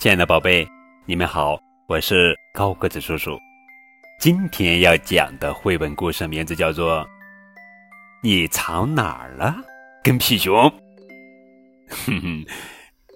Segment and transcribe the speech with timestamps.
[0.00, 0.64] 亲爱的宝贝，
[1.06, 3.36] 你们好，我是高个子叔叔。
[4.20, 7.00] 今天要讲的绘本故事名字叫做
[8.22, 9.56] 《你藏哪儿了，
[10.04, 10.54] 跟屁熊》。
[11.88, 12.46] 哼哼，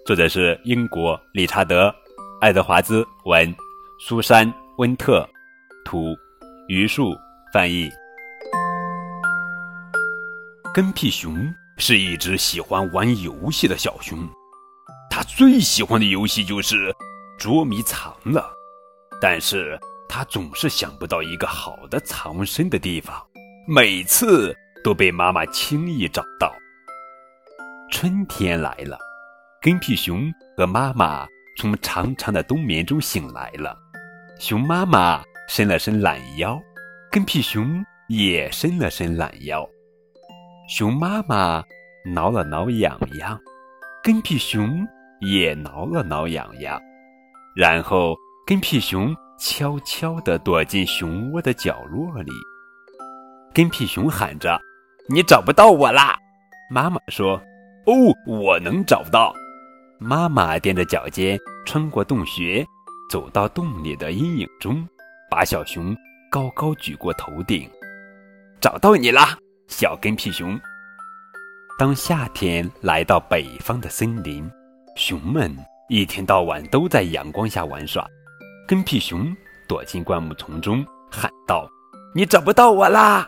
[0.05, 1.87] 作者是英国理查德·
[2.41, 3.55] 爱德华兹文，
[3.97, 4.45] 苏珊·
[4.77, 5.25] 温特
[5.85, 6.13] 图，
[6.67, 7.15] 榆树
[7.53, 7.89] 翻译。
[10.73, 11.33] 跟屁熊
[11.77, 14.19] 是一只喜欢玩游戏的小熊。
[15.15, 16.91] 他最喜欢的游戏就是
[17.37, 18.51] 捉迷藏了，
[19.21, 23.23] 但是他总是想不到一个好的藏身的地方，
[23.67, 26.51] 每次都被妈妈轻易找到。
[27.91, 28.97] 春天来了，
[29.61, 31.27] 跟屁熊和妈妈
[31.59, 33.77] 从长长的冬眠中醒来了。
[34.39, 36.59] 熊妈妈伸了伸懒腰，
[37.11, 39.63] 跟屁熊也伸了伸懒腰。
[40.67, 41.63] 熊妈妈
[42.03, 43.39] 挠了挠痒痒，
[44.01, 44.83] 跟屁熊。
[45.23, 46.79] 也挠了挠痒痒，
[47.55, 52.31] 然后跟屁熊悄悄地躲进熊窝的角落里。
[53.53, 54.59] 跟屁熊喊着
[55.07, 56.17] ：“你找不到我啦！”
[56.69, 57.41] 妈妈说
[57.85, 57.93] ：“哦，
[58.27, 59.33] 我能找到。”
[59.97, 62.65] 妈妈踮着脚尖穿过洞穴，
[63.09, 64.85] 走到洞里的阴影中，
[65.29, 65.95] 把小熊
[66.29, 67.69] 高高举过头顶。
[68.59, 69.37] “找到你啦，
[69.67, 70.59] 小跟屁熊！”
[71.79, 74.49] 当夏天来到北方的森林。
[74.95, 75.51] 熊们
[75.89, 78.07] 一天到晚都在阳光下玩耍，
[78.67, 79.35] 跟屁熊
[79.67, 81.67] 躲进灌木丛中，喊道
[82.13, 83.27] ：“你找不到我啦！”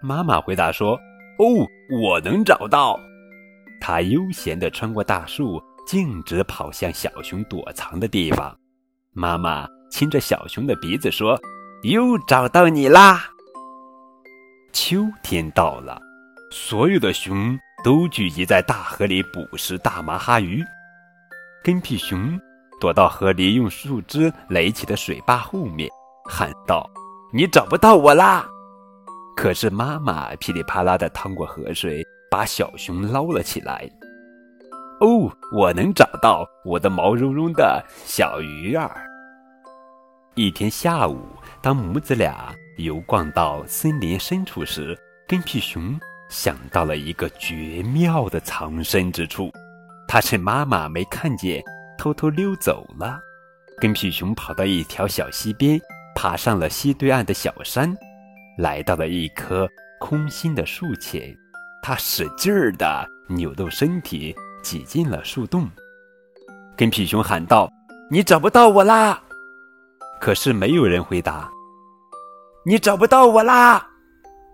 [0.00, 0.94] 妈妈回答说
[1.38, 1.66] ：“哦，
[2.02, 2.98] 我能找到。”
[3.80, 8.56] 它悠闲地穿过大树，径直跑向小熊躲藏的地方。
[9.12, 11.38] 妈妈亲着小熊的鼻子说
[11.82, 13.24] ：“又找到你啦！”
[14.72, 16.00] 秋天到了，
[16.52, 20.62] 所有的熊都聚集在大河里捕食大马哈鱼。
[21.62, 22.40] 跟屁熊
[22.80, 25.88] 躲到河里用树枝垒起的水坝后面，
[26.24, 26.90] 喊道
[27.32, 28.44] ：“你找不到我啦！”
[29.36, 33.88] 可是妈妈噼里啪啦地趟过河水，把小熊捞了起来。
[35.00, 38.90] 哦，我能找到我的毛茸茸的小鱼儿。
[40.34, 41.20] 一天下午，
[41.60, 49.50] 当母子俩游逛到森林深处时，跟屁熊想到了一个绝妙的藏身之处。
[50.12, 51.64] 他趁妈妈没看见，
[51.96, 53.18] 偷偷溜走了。
[53.80, 55.80] 跟屁熊跑到一条小溪边，
[56.14, 57.96] 爬上了溪对岸的小山，
[58.58, 59.66] 来到了一棵
[59.98, 61.34] 空心的树前。
[61.82, 65.66] 他使劲儿地扭动身体，挤进了树洞。
[66.76, 67.66] 跟屁熊喊道
[68.12, 69.18] ：“你找不到我啦！”
[70.20, 71.50] 可是没有人回答。
[72.66, 73.88] “你找不到我啦！”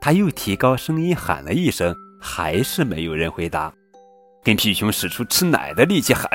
[0.01, 3.75] 他又提高声音喊了一声，还是没有人回答。
[4.49, 6.27] 跟屁熊使出吃奶的力气喊：“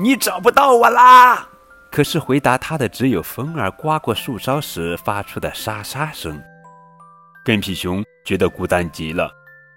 [0.00, 1.48] 你找不到我啦！”
[1.90, 6.40] 可是回答他的只有风儿刮过树梢时发出的沙沙声。
[7.44, 9.32] 跟屁熊觉得孤单极了，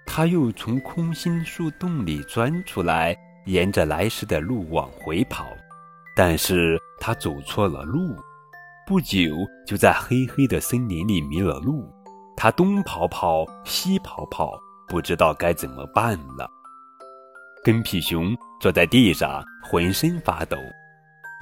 [0.06, 3.12] 他又从空心树洞里钻出来，
[3.46, 5.48] 沿着来时的路往回跑。
[6.14, 8.14] 但是他走错了路，
[8.86, 9.18] 不久
[9.66, 11.92] 就在黑黑的森林里迷了路。
[12.36, 14.52] 他东跑跑，西跑跑，
[14.86, 16.48] 不知道该怎么办了。
[17.62, 20.56] 跟屁熊坐在地上，浑身发抖。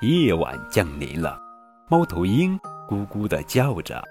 [0.03, 1.41] 夜晚降临了，
[1.89, 2.59] 猫头鹰
[2.89, 4.03] 咕咕地叫着。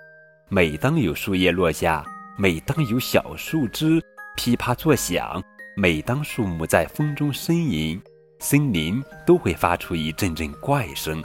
[0.50, 2.06] 每当有树叶落下，
[2.38, 4.02] 每当有小树枝
[4.38, 5.44] 噼啪作响，
[5.76, 8.02] 每当树木在风中呻吟，
[8.40, 11.22] 森林都会发出一阵阵怪声。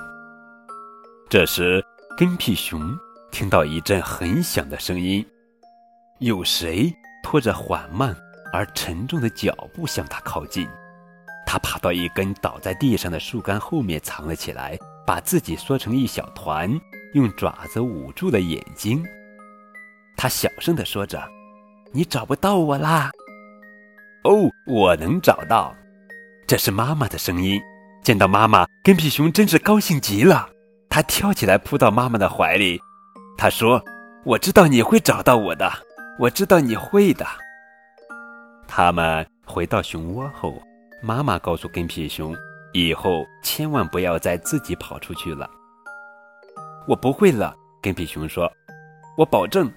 [1.31, 1.81] 这时，
[2.19, 2.81] 跟屁熊
[3.31, 5.25] 听到一阵很响的声音，
[6.19, 8.17] 有谁拖着缓慢？
[8.53, 10.69] 而沉重的脚步向他靠近，
[11.47, 16.71] 他爬到一根倒在地上的树干后面藏了起来，把自己缩成一小团，
[17.15, 19.03] 用爪子捂住了眼睛。
[20.17, 21.23] 他小声地说着
[21.93, 23.11] ：“你找不到我啦。
[24.25, 25.75] ”“哦，我能找到。”
[26.47, 27.61] 这是妈妈的声音。
[28.03, 30.49] 见到妈妈，跟屁熊真是高兴极了。
[30.91, 32.81] 他跳起来扑到妈妈的怀里。
[33.39, 33.83] 他说
[34.25, 35.73] ：“我知道你会找到我的，
[36.19, 37.25] 我知道你会的。”
[38.75, 40.55] 他们回到熊窝后，
[41.03, 42.35] 妈妈告诉跟屁熊
[42.73, 45.47] ：“以后千万不要再自己跑出去了。”
[46.89, 48.51] 我不会了，跟屁熊说
[49.19, 49.71] ：“我保证。”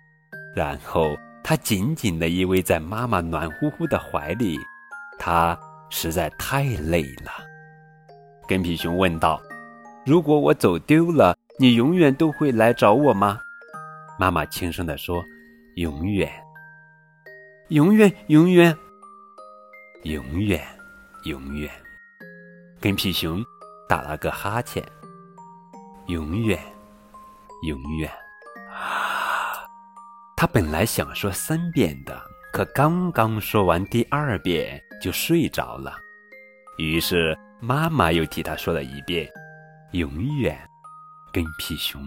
[0.55, 1.13] 然后
[1.43, 4.57] 他紧紧地依偎在妈妈暖乎乎的怀里，
[5.19, 5.59] 他
[5.89, 7.31] 实在太累了。
[8.47, 9.41] 跟屁熊问道
[10.07, 13.41] ：“如果我走丢了，你永远都会来找我吗？”
[14.17, 15.21] 妈妈轻声地说
[15.75, 16.31] ：“永远，
[17.67, 18.73] 永远，永远。”
[20.05, 20.63] 永远，
[21.23, 21.71] 永远。
[22.79, 23.43] 跟屁熊
[23.89, 24.83] 打了个哈欠，
[26.05, 26.59] 永远，
[27.63, 28.07] 永远。
[28.69, 29.65] 啊！
[30.37, 32.21] 他本来想说三遍的，
[32.53, 35.97] 可刚刚说完第二遍就睡着了。
[36.77, 39.27] 于是妈妈又替他说了一遍
[39.93, 40.55] ：“永远，
[41.33, 41.99] 跟屁熊。”